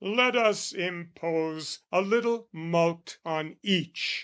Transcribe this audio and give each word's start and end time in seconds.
"Let 0.03 0.35
us 0.35 0.71
impose 0.71 1.83
a 1.91 2.01
little 2.01 2.47
mulct 2.51 3.19
on 3.23 3.57
each. 3.61 4.19